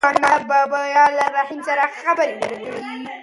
[0.05, 2.81] پاڼه به بیا له رحیم سره خبرې ونه کړي.